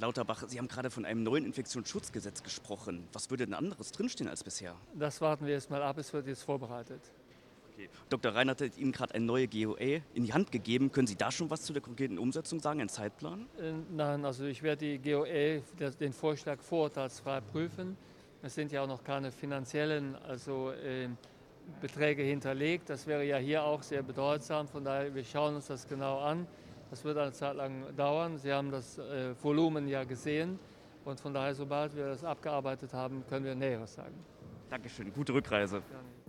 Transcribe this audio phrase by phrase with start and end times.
[0.00, 3.06] Lauterbach, Sie haben gerade von einem neuen Infektionsschutzgesetz gesprochen.
[3.12, 4.74] Was würde denn anderes drinstehen als bisher?
[4.94, 7.00] Das warten wir jetzt mal ab, es wird jetzt vorbereitet.
[7.74, 7.88] Okay.
[8.10, 8.34] Dr.
[8.34, 10.92] Reinhardt hat Ihnen gerade eine neue GOE in die Hand gegeben.
[10.92, 13.46] Können Sie da schon was zu der konkreten Umsetzung sagen, einen Zeitplan?
[13.58, 17.96] Äh, Nein, also ich werde die GOE, das- den Vorschlag vorurteilsfrei prüfen.
[18.42, 21.08] Es sind ja auch noch keine finanziellen also, äh,
[21.80, 22.90] Beträge hinterlegt.
[22.90, 24.66] Das wäre ja hier auch sehr bedeutsam.
[24.68, 26.46] Von daher, wir schauen uns das genau an.
[26.92, 28.36] Das wird eine Zeit lang dauern.
[28.36, 30.58] Sie haben das äh, Volumen ja gesehen.
[31.06, 34.14] Und von daher, sobald wir das abgearbeitet haben, können wir Näheres sagen.
[34.68, 35.80] Dankeschön, gute Rückreise.
[35.80, 36.21] Gerne.